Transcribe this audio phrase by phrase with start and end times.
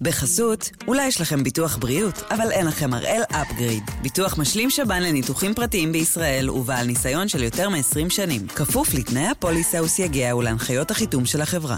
[0.00, 3.82] בחסות, אולי יש לכם ביטוח בריאות, אבל אין לכם הראל אפגריד.
[4.02, 8.46] ביטוח משלים שב"ן לניתוחים פרטיים בישראל ובעל ניסיון של יותר מ-20 שנים.
[8.46, 11.76] כפוף לתנאי הפוליסה וסייגיה ולהנחיות החיתום של החברה.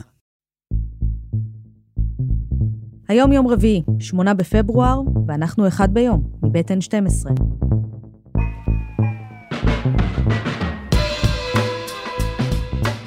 [3.09, 7.31] היום יום רביעי, 8 בפברואר, ואנחנו אחד ביום, מבית N12.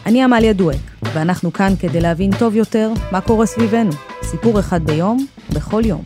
[0.06, 0.78] אני עמליה דואק,
[1.14, 4.09] ואנחנו כאן כדי להבין טוב יותר מה קורה סביבנו.
[4.32, 5.26] סיפור אחד ביום,
[5.56, 6.04] בכל יום.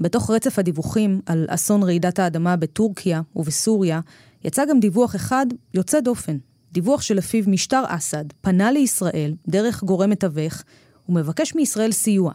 [0.00, 4.00] בתוך רצף הדיווחים על אסון רעידת האדמה בטורקיה ובסוריה,
[4.44, 6.36] יצא גם דיווח אחד יוצא דופן.
[6.72, 10.62] דיווח שלפיו משטר אסד פנה לישראל דרך גורם מתווך
[11.08, 12.32] ומבקש מישראל סיוע.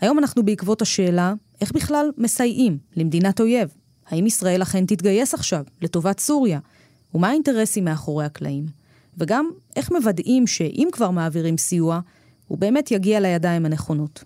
[0.00, 3.68] היום אנחנו בעקבות השאלה איך בכלל מסייעים למדינת אויב.
[4.08, 6.58] האם ישראל אכן תתגייס עכשיו לטובת סוריה?
[7.14, 8.85] ומה האינטרסים מאחורי הקלעים?
[9.18, 12.00] וגם איך מוודאים שאם כבר מעבירים סיוע,
[12.48, 14.24] הוא באמת יגיע לידיים הנכונות.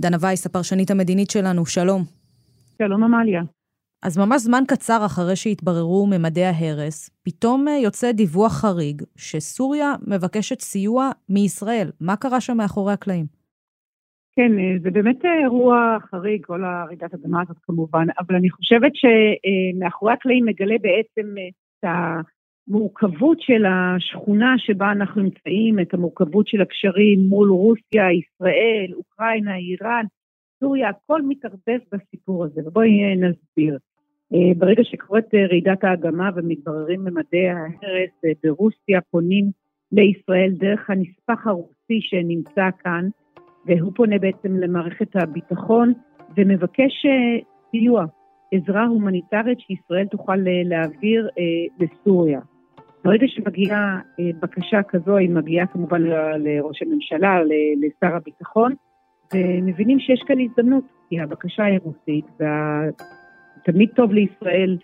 [0.00, 2.02] דנה וייס, הפרשנית המדינית שלנו, שלום.
[2.78, 3.42] שלום עמליה.
[4.02, 10.60] אז ממש זמן קצר אחרי שהתבררו ממדי ההרס, פתאום אה, יוצא דיווח חריג שסוריה מבקשת
[10.60, 11.90] סיוע מישראל.
[12.00, 13.26] מה קרה שם מאחורי הקלעים?
[14.36, 18.92] כן, אה, זה באמת אה, אירוע חריג, כל הרעידת אדמה הזאת כמובן, אבל אני חושבת
[18.94, 21.34] שמאחורי הקלעים מגלה בעצם
[21.80, 21.84] את
[22.68, 30.04] המורכבות של השכונה שבה אנחנו נמצאים, את המורכבות של הקשרים מול רוסיה, ישראל, אוקראינה, איראן,
[30.60, 33.78] סוריה, הכל מתערבב בסיפור הזה, ובואי נסביר.
[34.34, 39.50] אה, ברגע שקורית אה, רעידת האדמה ומתבררים ממדי ההרס אה, ברוסיה, פונים
[39.92, 43.08] לישראל דרך הנספח הרוסי שנמצא כאן,
[43.66, 45.92] והוא פונה בעצם למערכת הביטחון
[46.36, 47.06] ומבקש
[47.70, 48.04] סיוע,
[48.52, 51.28] עזרה הומניטרית שישראל תוכל להעביר
[51.80, 52.40] לסוריה.
[53.08, 54.00] ברגע שמגיעה
[54.40, 56.02] בקשה כזו, היא מגיעה כמובן
[56.38, 57.38] לראש הממשלה,
[57.80, 58.74] לשר הביטחון,
[59.34, 64.78] ומבינים שיש כאן הזדמנות, כי הבקשה היא רוסית, ותמיד טוב לישראל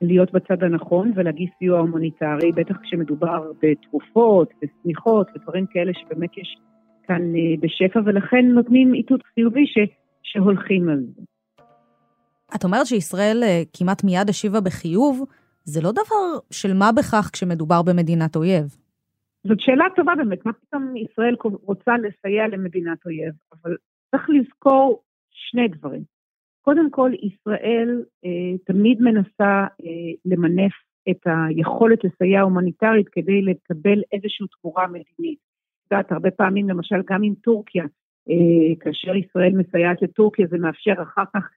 [0.00, 6.56] להיות בצד הנכון ולהגיש סיוע הומניטרי, בטח כשמדובר בתרופות ושמיכות ודברים כאלה שבאמת יש
[7.02, 9.78] כאן אה, בשפע, ולכן נותנים איתות חיובי ש,
[10.22, 11.22] שהולכים על זה.
[12.54, 15.24] את אומרת שישראל אה, כמעט מיד השיבה בחיוב,
[15.64, 18.76] זה לא דבר של מה בכך כשמדובר במדינת אויב.
[19.46, 23.34] זאת שאלה טובה באמת, מה פתאום ישראל רוצה לסייע למדינת אויב?
[23.52, 23.76] אבל
[24.10, 26.02] צריך לזכור שני דברים.
[26.62, 30.72] קודם כל, ישראל אה, תמיד מנסה אה, למנף
[31.10, 35.38] את היכולת לסייע הומניטרית כדי לקבל איזושהי תמורה מדינית.
[35.86, 37.84] את יודעת, הרבה פעמים, למשל, גם עם טורקיה,
[38.30, 41.48] אה, כאשר ישראל מסייעת לטורקיה, זה מאפשר אחר כך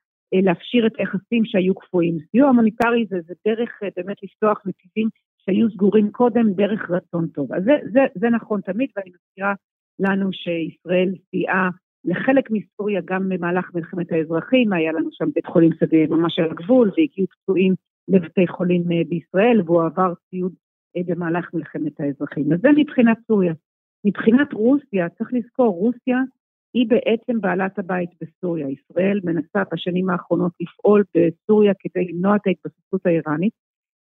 [0.41, 2.17] להפשיר את היחסים שהיו קפואים.
[2.31, 7.53] סיוע הומניטרי זה, זה דרך אה, באמת לפתוח נתיבים שהיו סגורים קודם דרך רצון טוב.
[7.53, 9.53] אז זה, זה, זה נכון תמיד, ואני מזכירה
[9.99, 11.69] לנו שישראל סייעה
[12.05, 16.91] לחלק מסוריה גם במהלך מלחמת האזרחים, היה לנו שם בית חולים שדה ממש על הגבול,
[16.97, 17.73] והגיעו פצועים
[18.07, 20.53] לבתי חולים אה, בישראל, והוא עבר ציוד
[20.97, 22.53] אה, במהלך מלחמת האזרחים.
[22.53, 23.53] אז זה מבחינת סוריה.
[24.05, 26.17] מבחינת רוסיה, צריך לזכור, רוסיה
[26.75, 28.69] היא בעצם בעלת הבית בסוריה.
[28.69, 33.53] ישראל מנסה בשנים האחרונות לפעול בסוריה כדי למנוע את ההתבססות האיראנית,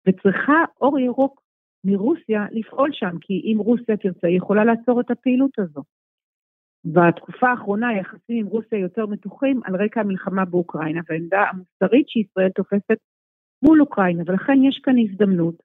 [0.09, 1.41] וצריכה אור ירוק
[1.85, 5.83] מרוסיה לפעול שם, כי אם רוסיה תרצה, היא יכולה לעצור את הפעילות הזו.
[6.85, 12.99] בתקופה האחרונה היחסים עם רוסיה יותר מתוחים על רקע המלחמה באוקראינה והעמדה המוסרית שישראל תופסת
[13.63, 15.63] מול אוקראינה, ולכן יש כאן הזדמנות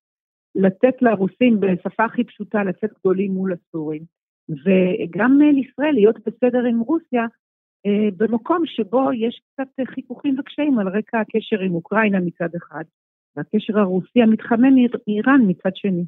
[0.56, 4.19] לתת לרוסים בשפה הכי פשוטה לצאת גדולים מול הסורים,
[4.50, 7.26] וגם לישראל להיות בסדר עם רוסיה
[7.86, 12.84] אה, במקום שבו יש קצת חיכוכים וקשיים על רקע הקשר עם אוקראינה מצד אחד,
[13.36, 16.06] והקשר הרוסי המתחמם מאיראן מצד שני.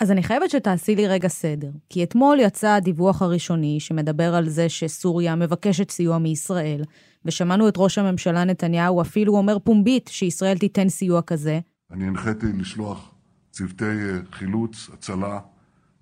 [0.00, 4.68] אז אני חייבת שתעשי לי רגע סדר, כי אתמול יצא הדיווח הראשוני שמדבר על זה
[4.68, 6.80] שסוריה מבקשת סיוע מישראל,
[7.24, 11.60] ושמענו את ראש הממשלה נתניהו אפילו אומר פומבית שישראל תיתן סיוע כזה.
[11.90, 13.14] אני הנחיתי לשלוח
[13.50, 15.40] צוותי אה, חילוץ, הצלה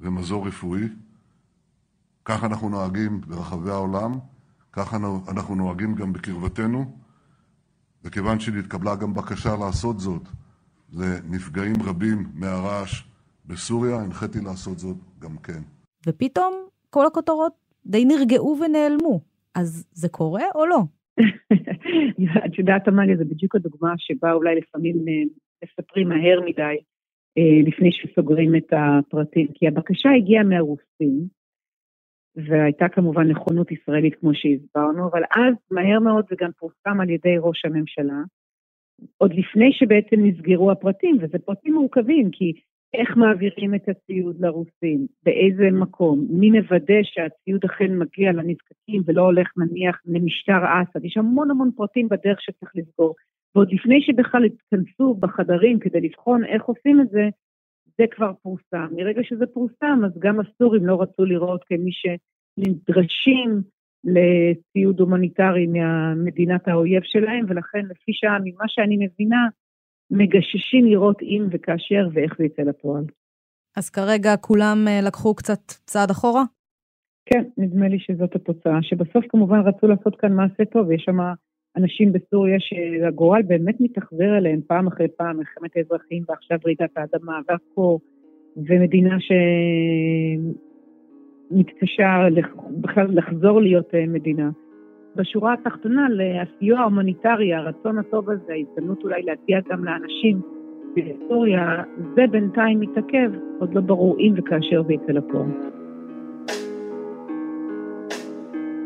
[0.01, 0.89] ומזור רפואי.
[2.31, 4.13] כך אנחנו נוהגים ברחבי העולם,
[4.73, 4.95] כך
[5.33, 6.85] אנחנו נוהגים גם בקרבתנו,
[8.05, 10.23] וכיוון שנתקבלה גם בקשה לעשות זאת
[10.93, 13.03] לנפגעים רבים מהרעש
[13.47, 15.63] בסוריה, הנחיתי לעשות זאת גם כן.
[16.07, 16.55] ופתאום
[16.91, 17.53] כל הכותרות
[17.87, 19.21] די נרגעו ונעלמו.
[19.55, 20.81] אז זה קורה או לא?
[22.47, 25.23] את יודעת, עמליה, זו בדיוק הדוגמה שבה אולי לפעמים אה,
[25.65, 26.77] מספרים מהר מדי
[27.39, 29.47] אה, לפני שסוגרים את הפרטים.
[29.55, 31.40] כי הבקשה הגיעה מהרוסים,
[32.37, 37.37] והייתה כמובן נכונות ישראלית כמו שהסברנו, אבל אז מהר מאוד זה גם פורסם על ידי
[37.39, 38.23] ראש הממשלה,
[39.19, 42.53] עוד לפני שבעצם נסגרו הפרטים, וזה פרטים מורכבים, כי
[42.95, 49.49] איך מעבירים את הציוד לרוסים, באיזה מקום, מי מוודא שהציוד אכן מגיע לנזקקים ולא הולך
[49.57, 53.15] נניח למשטר אסד, יש המון המון פרטים בדרך שצריך לסגור.
[53.55, 57.29] ועוד לפני שבכלל התכנסו בחדרים כדי לבחון איך עושים את זה,
[58.01, 58.87] זה כבר פורסם.
[58.97, 63.63] מרגע שזה פורסם, אז גם הסורים לא רצו לראות כמי שנדרשים
[64.05, 69.49] לציוד הומניטרי מהמדינת האויב שלהם, ולכן לפי שעה, ממה שאני מבינה,
[70.11, 73.05] מגששים לראות אם וכאשר ואיך זה יצא לפועל.
[73.77, 76.43] אז כרגע כולם אה, לקחו קצת צעד אחורה?
[77.27, 81.19] כן, נדמה לי שזאת התוצאה, שבסוף כמובן רצו לעשות כאן מעשה טוב, ויש שם
[81.77, 88.01] אנשים בסוריה שהגורל באמת מתאכזר אליהם פעם אחרי פעם, מלחמת האזרחים ועכשיו רעידת האדמה והקור,
[88.57, 89.17] ומדינה
[91.51, 92.29] שמתקשה
[92.71, 94.51] בכלל לחזור להיות אה, מדינה.
[95.17, 100.41] בשורה התחתונה, לסיוע ההומניטרי, הרצון הטוב הזה, ההזדמנות אולי להגיע גם לאנשים
[100.97, 101.83] בסוריה,
[102.15, 103.31] זה בינתיים מתעכב,
[103.61, 105.80] עוד לא ברור אם וכאשר זה יצא לפועל.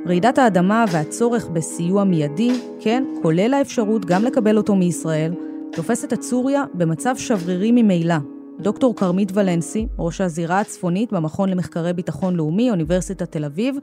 [0.07, 5.33] רעידת האדמה והצורך בסיוע מיידי, כן, כולל האפשרות גם לקבל אותו מישראל,
[5.73, 8.15] תופסת את סוריה במצב שברירי ממילא.
[8.61, 13.77] דוקטור כרמית ולנסי, ראש הזירה הצפונית במכון למחקרי ביטחון לאומי, אוניברסיטת תל אביב,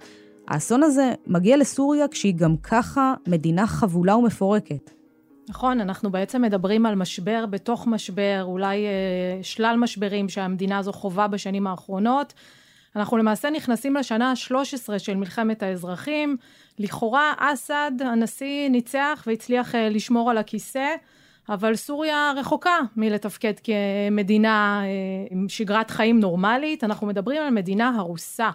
[0.48, 4.92] האסון הזה מגיע לסוריה כשהיא גם ככה מדינה חבולה ומפורקת.
[5.50, 11.28] נכון, אנחנו בעצם מדברים על משבר בתוך משבר, אולי אה, שלל משברים שהמדינה הזו חווה
[11.28, 12.34] בשנים האחרונות.
[12.96, 16.38] אנחנו למעשה נכנסים לשנה ה-13 של מלחמת האזרחים.
[16.80, 20.96] לכאורה אסד, הנשיא, ניצח והצליח אה, לשמור על הכיסא,
[21.50, 24.88] אבל סוריה רחוקה מלתפקד כמדינה אה,
[25.30, 26.84] עם שגרת חיים נורמלית.
[26.84, 28.50] אנחנו מדברים על מדינה הרוסה.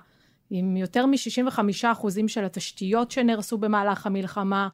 [0.50, 4.68] עם יותר מ-65% של התשתיות שנהרסו במהלך המלחמה.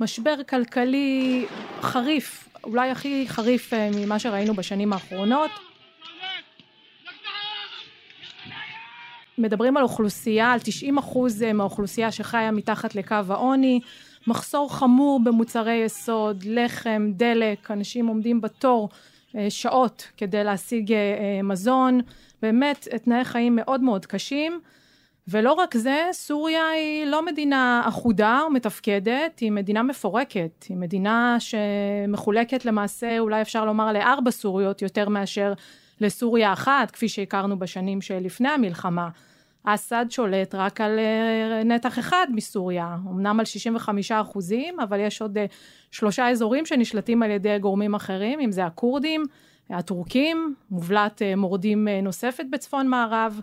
[0.00, 1.46] משבר כלכלי
[1.80, 5.50] חריף, אולי הכי חריף אה, ממה שראינו בשנים האחרונות.
[9.38, 13.80] מדברים על אוכלוסייה, על 90 אחוז מהאוכלוסייה שחיה מתחת לקו העוני,
[14.26, 18.88] מחסור חמור במוצרי יסוד, לחם, דלק, אנשים עומדים בתור
[19.36, 22.00] אה, שעות כדי להשיג אה, אה, מזון,
[22.42, 24.60] באמת תנאי חיים מאוד מאוד קשים.
[25.28, 31.36] ולא רק זה, סוריה היא לא מדינה אחודה או מתפקדת, היא מדינה מפורקת, היא מדינה
[31.38, 35.52] שמחולקת למעשה, אולי אפשר לומר לארבע סוריות יותר מאשר
[36.00, 39.08] לסוריה אחת, כפי שהכרנו בשנים שלפני המלחמה.
[39.64, 45.38] אסד שולט רק על אה, נתח אחד מסוריה, אמנם על 65 אחוזים, אבל יש עוד
[45.38, 45.46] אה,
[45.90, 49.24] שלושה אזורים שנשלטים על ידי גורמים אחרים, אם זה הכורדים,
[49.70, 53.40] הטורקים, מובלעת אה, מורדים נוספת בצפון מערב,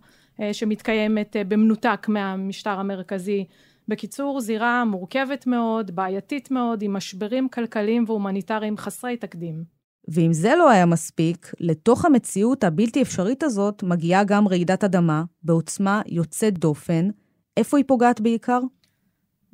[0.51, 3.45] שמתקיימת במנותק מהמשטר המרכזי.
[3.87, 9.80] בקיצור, זירה מורכבת מאוד, בעייתית מאוד, עם משברים כלכליים והומניטריים חסרי תקדים.
[10.07, 16.01] ואם זה לא היה מספיק, לתוך המציאות הבלתי אפשרית הזאת מגיעה גם רעידת אדמה, בעוצמה
[16.05, 17.09] יוצאת דופן.
[17.57, 18.59] איפה היא פוגעת בעיקר?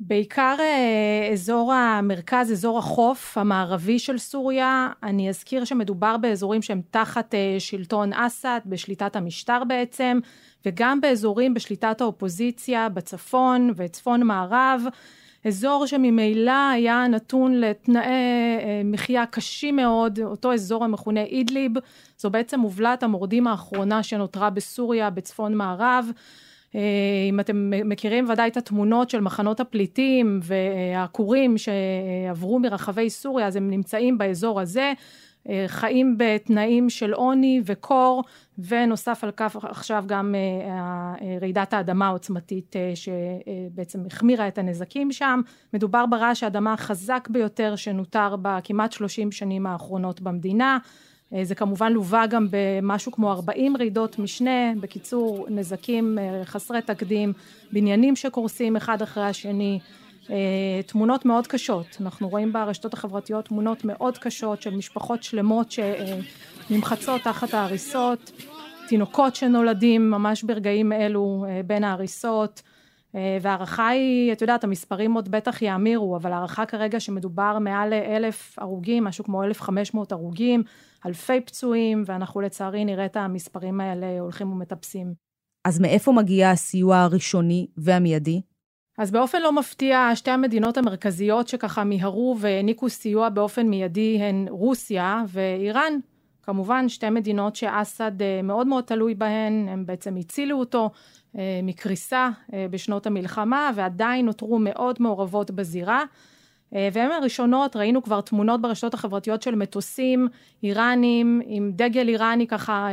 [0.00, 4.88] בעיקר אה, אזור המרכז, אזור החוף המערבי של סוריה.
[5.02, 10.18] אני אזכיר שמדובר באזורים שהם תחת אה, שלטון אסד, בשליטת המשטר בעצם,
[10.66, 14.82] וגם באזורים בשליטת האופוזיציה בצפון וצפון מערב.
[15.48, 21.72] אזור שממילא היה נתון לתנאי אה, מחיה קשים מאוד, אותו אזור המכונה אידליב,
[22.18, 26.10] זו בעצם מובלעת המורדים האחרונה שנותרה בסוריה בצפון מערב.
[26.74, 26.80] אה,
[27.28, 33.70] אם אתם מכירים ודאי את התמונות של מחנות הפליטים והעקורים שעברו מרחבי סוריה, אז הם
[33.70, 34.92] נמצאים באזור הזה.
[35.48, 38.24] אה, חיים בתנאים של עוני וקור
[38.68, 45.40] ונוסף על כך עכשיו גם אה, רעידת האדמה העוצמתית אה, שבעצם החמירה את הנזקים שם.
[45.74, 50.78] מדובר ברעש האדמה החזק ביותר שנותר בכמעט שלושים שנים האחרונות במדינה.
[51.42, 57.32] זה כמובן לווה גם במשהו כמו 40 רעידות משנה, בקיצור נזקים חסרי תקדים,
[57.72, 60.07] בניינים שקורסים אחד אחרי השני, אה,
[60.86, 67.54] תמונות מאוד קשות, אנחנו רואים ברשתות החברתיות תמונות מאוד קשות של משפחות שלמות שנמחצות תחת
[67.54, 68.32] ההריסות,
[68.88, 72.62] תינוקות שנולדים ממש ברגעים אלו אה, בין ההריסות
[73.14, 78.58] אה, והערכה היא, את יודעת, המספרים עוד בטח יאמירו, אבל הערכה כרגע שמדובר מעל אלף
[78.58, 80.62] הרוגים, משהו כמו אלף חמש מאות הרוגים,
[81.06, 85.14] אלפי פצועים, ואנחנו לצערי נראה את המספרים האלה הולכים ומטפסים.
[85.64, 88.40] אז מאיפה מגיע הסיוע הראשוני והמיידי?
[88.98, 95.22] אז באופן לא מפתיע, שתי המדינות המרכזיות שככה מיהרו והעניקו סיוע באופן מיידי הן רוסיה
[95.28, 95.98] ואיראן.
[96.42, 100.90] כמובן שתי מדינות שאסד אה, מאוד מאוד תלוי בהן, הם בעצם הצילו אותו
[101.38, 106.04] אה, מקריסה אה, בשנות המלחמה ועדיין נותרו מאוד מעורבות בזירה.
[106.92, 110.28] והן הראשונות, ראינו כבר תמונות ברשתות החברתיות של מטוסים
[110.62, 112.88] איראנים עם דגל איראני ככה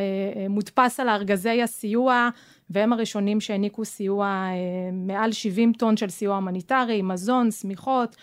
[0.50, 2.30] מודפס על ארגזי הסיוע,
[2.70, 4.48] והם הראשונים שהעניקו סיוע,
[4.94, 8.16] מעל 70 טון של סיוע הומניטרי, מזון, שמיכות.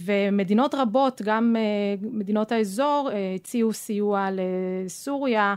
[0.00, 1.56] ומדינות רבות, גם
[2.00, 5.54] מדינות האזור, הציעו סיוע לסוריה,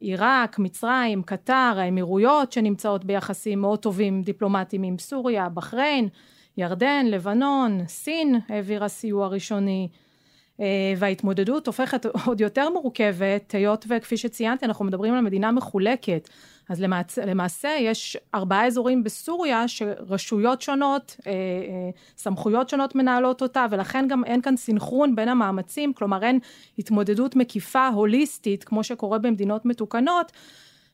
[0.00, 6.08] עיראק, מצרים, קטר, האמירויות שנמצאות ביחסים מאוד טובים דיפלומטיים עם סוריה, בחריין,
[6.56, 9.88] ירדן, לבנון, סין העבירה סיוע ראשוני
[10.96, 13.54] וההתמודדות הופכת עוד יותר מורכבת.
[13.54, 16.28] היות וכפי שציינתי אנחנו מדברים על מדינה מחולקת.
[16.68, 23.66] אז למעשה, למעשה יש ארבעה אזורים בסוריה שרשויות שונות, אה, אה, סמכויות שונות מנהלות אותה
[23.70, 26.38] ולכן גם אין כאן סינכרון בין המאמצים, כלומר אין
[26.78, 30.32] התמודדות מקיפה הוליסטית כמו שקורה במדינות מתוקנות.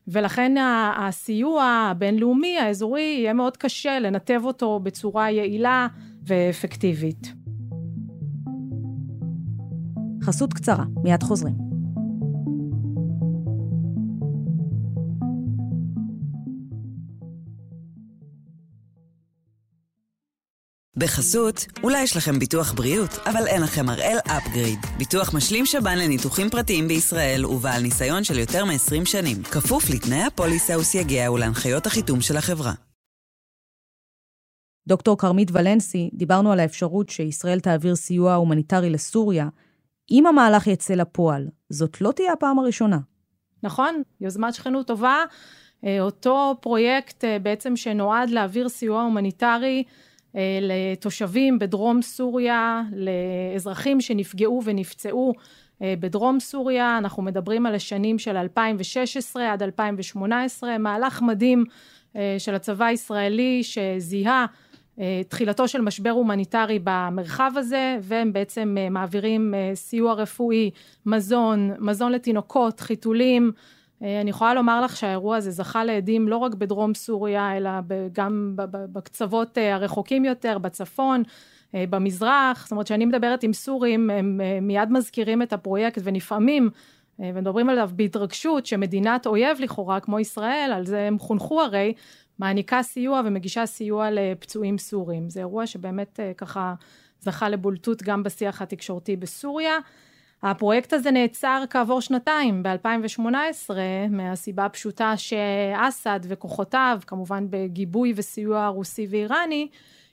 [0.09, 0.55] ולכן
[0.97, 5.89] הסיוע הבינלאומי האזורי יהיה מאוד קשה לנתב אותו בצורה יעילה
[6.23, 7.40] ואפקטיבית.
[10.31, 11.55] חסות קצרה, מיד חוזרים.
[20.97, 24.79] בחסות, אולי יש לכם ביטוח בריאות, אבל אין לכם הראל אפגריד.
[24.99, 29.43] ביטוח משלים שב"ן לניתוחים פרטיים בישראל ובעל ניסיון של יותר מ-20 שנים.
[29.43, 32.73] כפוף לתנאי הפוליסה וסייגיה ולהנחיות החיתום של החברה.
[34.89, 39.49] דוקטור כרמית ולנסי, דיברנו על האפשרות שישראל תעביר סיוע הומניטרי לסוריה.
[40.11, 42.99] אם המהלך יצא לפועל, זאת לא תהיה הפעם הראשונה.
[43.63, 45.25] נכון, יוזמת שכנות טובה.
[45.85, 49.83] אה, אותו פרויקט אה, בעצם שנועד להעביר סיוע הומניטרי
[50.37, 55.33] אה, לתושבים בדרום סוריה, לאזרחים שנפגעו ונפצעו
[55.83, 61.65] בדרום סוריה, אנחנו מדברים על השנים של 2016 עד 2018, מהלך מדהים
[62.39, 64.47] של הצבא הישראלי שזיהה
[65.29, 70.71] תחילתו של משבר הומניטרי במרחב הזה והם בעצם מעבירים סיוע רפואי,
[71.07, 73.53] מזון, מזון לתינוקות, חיתולים.
[74.03, 77.71] אה, אני יכולה לומר לך שהאירוע הזה זכה לעדים לא רק בדרום סוריה אלא
[78.13, 78.53] גם
[78.93, 81.23] בקצוות אה, הרחוקים יותר, בצפון,
[81.75, 86.71] אה, במזרח, זאת אומרת שאני מדברת עם סורים הם מיד מזכירים את הפרויקט ונפעמים
[87.19, 91.93] ומדברים עליו בהתרגשות שמדינת אויב לכאורה כמו ישראל, על זה הם חונכו הרי,
[92.41, 95.31] מעניקה סיוע ומגישה סיוע לפצועים סורים.
[95.31, 96.75] זה אירוע שבאמת ככה
[97.21, 99.79] זכה לבולטות גם בשיח התקשורתי בסוריה.
[100.43, 103.71] הפרויקט הזה נעצר כעבור שנתיים ב-2018
[104.11, 109.69] מהסיבה הפשוטה שאסד וכוחותיו כמובן בגיבוי וסיוע רוסי ואיראני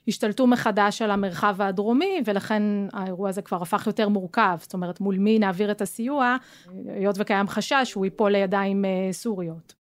[0.08, 5.18] השתלטו מחדש על המרחב הדרומי ולכן האירוע הזה כבר הפך יותר מורכב זאת אומרת מול
[5.18, 6.36] מי נעביר את הסיוע
[6.86, 9.77] היות וקיים חשש שהוא ייפול לידיים אה, סוריות.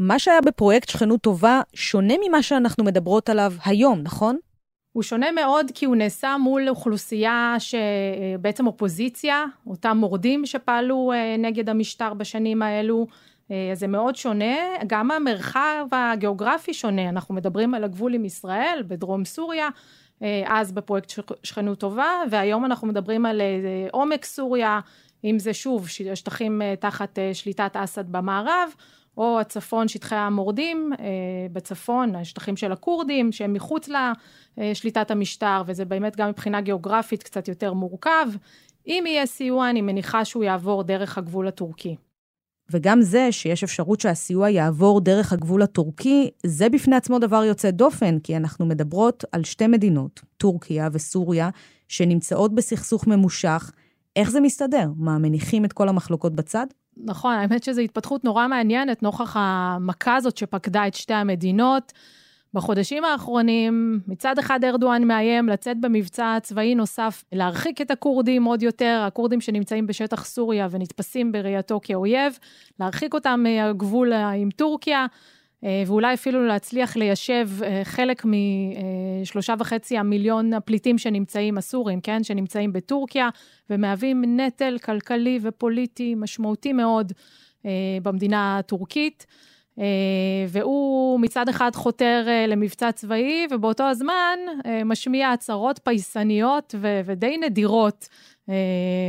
[0.00, 4.38] מה שהיה בפרויקט שכנות טובה שונה ממה שאנחנו מדברות עליו היום נכון?
[4.92, 11.68] הוא שונה מאוד כי הוא נעשה מול אוכלוסייה שבעצם אופוזיציה, אותם מורדים שפעלו אה, נגד
[11.68, 13.06] המשטר בשנים האלו,
[13.50, 19.24] אה, זה מאוד שונה, גם המרחב הגיאוגרפי שונה, אנחנו מדברים על הגבול עם ישראל בדרום
[19.24, 19.68] סוריה,
[20.22, 23.40] אה, אז בפרויקט שכנות טובה, והיום אנחנו מדברים על
[23.92, 24.80] עומק סוריה,
[25.24, 28.70] אם זה שוב שטחים תחת שליטת אסד במערב,
[29.20, 30.92] או הצפון שטחי המורדים,
[31.52, 33.88] בצפון השטחים של הכורדים שהם מחוץ
[34.56, 38.28] לשליטת המשטר וזה באמת גם מבחינה גיאוגרפית קצת יותר מורכב.
[38.86, 41.96] אם יהיה סיוע אני מניחה שהוא יעבור דרך הגבול הטורקי.
[42.70, 48.18] וגם זה שיש אפשרות שהסיוע יעבור דרך הגבול הטורקי, זה בפני עצמו דבר יוצא דופן,
[48.18, 51.50] כי אנחנו מדברות על שתי מדינות, טורקיה וסוריה,
[51.88, 53.70] שנמצאות בסכסוך ממושך.
[54.16, 54.86] איך זה מסתדר?
[54.96, 56.66] מה, מניחים את כל המחלוקות בצד?
[57.04, 61.92] נכון, האמת שזו התפתחות נורא מעניינת נוכח המכה הזאת שפקדה את שתי המדינות.
[62.54, 69.04] בחודשים האחרונים, מצד אחד ארדואן מאיים לצאת במבצע צבאי נוסף, להרחיק את הכורדים עוד יותר,
[69.06, 72.38] הכורדים שנמצאים בשטח סוריה ונתפסים בראייתו כאויב,
[72.80, 75.06] להרחיק אותם מהגבול עם טורקיה,
[75.62, 78.24] ואולי אפילו להצליח ליישב אה, חלק
[79.22, 83.28] משלושה וחצי המיליון הפליטים שנמצאים, הסורים, כן, שנמצאים בטורקיה,
[83.70, 87.12] ומהווים נטל כלכלי ופוליטי משמעותי מאוד
[87.66, 87.70] אה,
[88.02, 89.26] במדינה הטורקית.
[90.48, 94.38] והוא מצד אחד חותר למבצע צבאי, ובאותו הזמן
[94.84, 96.74] משמיע הצהרות פייסניות
[97.04, 98.08] ודי נדירות.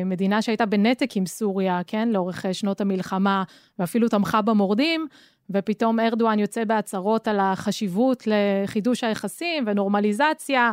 [0.06, 3.44] מדינה שהייתה בנתק עם סוריה, כן, לאורך שנות המלחמה,
[3.80, 5.08] ואפילו תמכה במורדים,
[5.54, 10.72] ופתאום ארדואן יוצא בהצהרות על החשיבות לחידוש היחסים ונורמליזציה.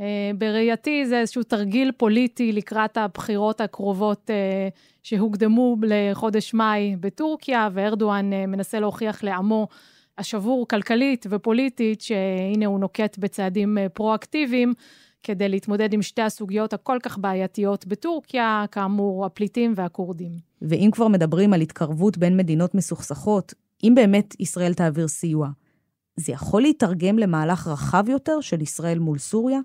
[0.00, 4.68] אה, בראייתי זה איזשהו תרגיל פוליטי לקראת הבחירות הקרובות אה,
[5.02, 9.68] שהוקדמו לחודש מאי בטורקיה, וארדואן אה, מנסה להוכיח לעמו
[10.18, 14.74] השבור כלכלית ופוליטית, שהנה הוא נוקט בצעדים פרואקטיביים,
[15.22, 20.32] כדי להתמודד עם שתי הסוגיות הכל כך בעייתיות בטורקיה, כאמור, הפליטים והכורדים.
[20.62, 25.48] ואם כבר מדברים על התקרבות בין מדינות מסוכסכות, אם באמת ישראל תעביר סיוע,
[26.16, 29.58] זה יכול להתרגם למהלך רחב יותר של ישראל מול סוריה?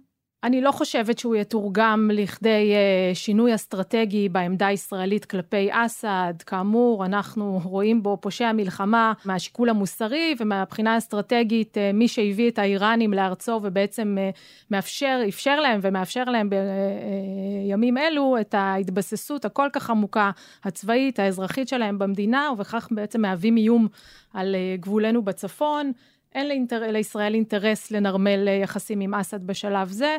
[0.44, 6.34] אני לא חושבת שהוא יתורגם לכדי uh, שינוי אסטרטגי בעמדה הישראלית כלפי אסד.
[6.46, 13.14] כאמור, אנחנו רואים בו פושע מלחמה מהשיקול המוסרי ומהבחינה האסטרטגית, uh, מי שהביא את האיראנים
[13.14, 14.38] לארצו ובעצם uh,
[14.72, 20.32] מאפשר, אפשר להם ומאפשר להם בימים אלו את ההתבססות הכל כך עמוקה,
[20.64, 23.88] הצבאית, האזרחית שלהם במדינה, ובכך בעצם מהווים איום
[24.34, 25.92] על גבולנו בצפון.
[26.36, 26.92] אין לאינטר...
[26.92, 30.18] לישראל אינטרס לנרמל יחסים עם אסד בשלב זה,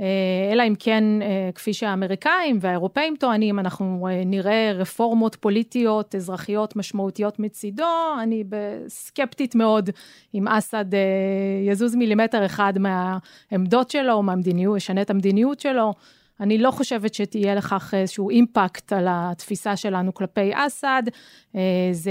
[0.00, 6.76] אה, אלא אם כן, אה, כפי שהאמריקאים והאירופאים טוענים, אנחנו אה, נראה רפורמות פוליטיות, אזרחיות
[6.76, 7.84] משמעותיות מצידו,
[8.22, 8.44] אני
[8.88, 9.90] סקפטית מאוד
[10.34, 10.84] אם אסד
[11.66, 15.92] יזוז מילימטר אחד מהעמדות שלו, מהמדיניות, ישנה את המדיניות שלו.
[16.40, 21.02] אני לא חושבת שתהיה לכך איזשהו אימפקט על התפיסה שלנו כלפי אסד,
[21.92, 22.10] זה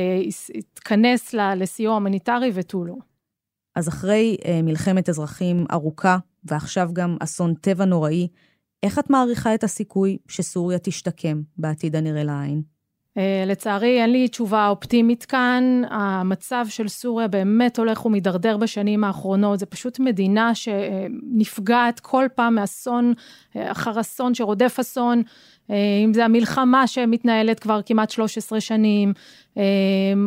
[0.53, 2.95] יתכנס לסיוע הומניטרי ותו לא.
[3.75, 8.27] אז אחרי אה, מלחמת אזרחים ארוכה, ועכשיו גם אסון טבע נוראי,
[8.83, 12.61] איך את מעריכה את הסיכוי שסוריה תשתקם בעתיד הנראה לעין?
[13.17, 19.59] אה, לצערי אין לי תשובה אופטימית כאן, המצב של סוריה באמת הולך ומידרדר בשנים האחרונות,
[19.59, 23.13] זה פשוט מדינה שנפגעת כל פעם מאסון
[23.55, 25.23] אה, אחר אסון שרודף אסון.
[25.71, 29.13] אה, אם זה המלחמה שמתנהלת כבר כמעט 13 שנים,
[29.57, 29.63] אה,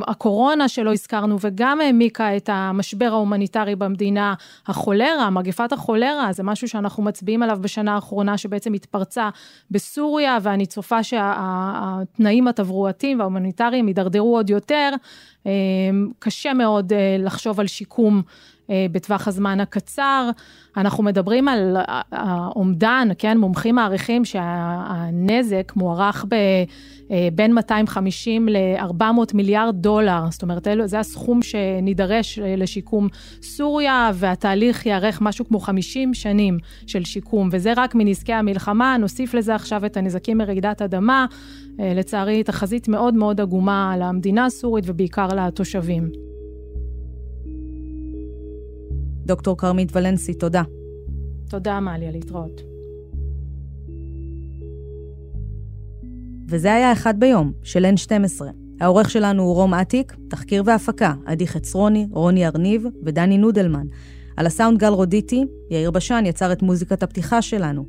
[0.06, 4.34] הקורונה שלא הזכרנו וגם העמיקה את המשבר ההומניטרי במדינה,
[4.66, 9.30] החולרה, מגפת החולרה, זה משהו שאנחנו מצביעים עליו בשנה האחרונה שבעצם התפרצה
[9.70, 14.90] בסוריה ואני צופה שהתנאים התברואתיים וההומניטריים יידרדרו עוד יותר.
[15.46, 15.52] אה,
[16.18, 18.22] קשה מאוד לחשוב על שיקום
[18.92, 20.30] בטווח הזמן הקצר.
[20.76, 21.76] אנחנו מדברים על
[22.12, 26.24] האומדן, כן, מומחים מעריכים שהנזק מוערך
[27.10, 33.08] אה, בין 250 ל-400 מיליארד דולר, זאת אומרת, זה הסכום שנידרש לשיקום
[33.42, 39.54] סוריה, והתהליך יארך משהו כמו 50 שנים של שיקום, וזה רק מנזקי המלחמה, נוסיף לזה
[39.54, 41.26] עכשיו את הנזקים מרעידת אדמה,
[41.80, 46.27] אה, לצערי תחזית מאוד מאוד עגומה למדינה הסורית ובעיקר לתושבים.
[49.28, 50.62] דוקטור כרמית ולנסי, תודה.
[51.48, 52.60] תודה, מליה, להתראות.
[56.48, 58.42] וזה היה אחד ביום, של N12.
[58.80, 63.86] העורך שלנו הוא רום אטיק, תחקיר והפקה, עדי חצרוני, רוני ארניב ודני נודלמן.
[64.36, 67.86] על הסאונד גל רודיטי, יאיר בשן יצר את מוזיקת הפתיחה שלנו.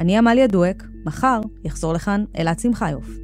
[0.00, 3.23] אני עמליה דואק, מחר יחזור לכאן אלעד שמחיוף.